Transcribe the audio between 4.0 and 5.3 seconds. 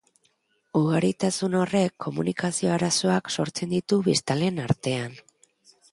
biztanleen artean.